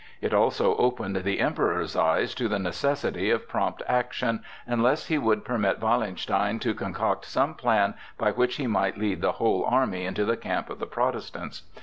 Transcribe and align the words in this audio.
It 0.19 0.33
also 0.33 0.75
opened 0.77 1.17
the 1.17 1.39
Emperor's 1.39 1.95
eyes 1.95 2.33
to 2.33 2.47
the 2.47 2.57
necessity 2.57 3.29
of 3.29 3.47
prompt 3.47 3.83
action, 3.87 4.41
unless 4.65 5.05
he 5.09 5.19
would 5.19 5.45
permit 5.45 5.79
Wallenstein 5.79 6.57
to 6.61 6.73
concoct 6.73 7.25
some 7.25 7.53
plan 7.53 7.93
by 8.17 8.31
which 8.31 8.55
he 8.55 8.65
might 8.65 8.97
lead 8.97 9.21
the 9.21 9.33
whole 9.33 9.63
army 9.63 10.05
into 10.07 10.25
the 10.25 10.37
camp 10.37 10.71
of 10.71 10.79
the 10.79 10.87
Protestants. 10.87 11.61